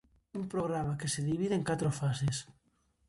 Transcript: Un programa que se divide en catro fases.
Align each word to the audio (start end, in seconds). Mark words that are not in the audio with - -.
Un 0.39 0.45
programa 0.53 0.97
que 0.99 1.11
se 1.13 1.21
divide 1.29 1.53
en 1.57 1.67
catro 1.69 1.89
fases. 1.99 2.37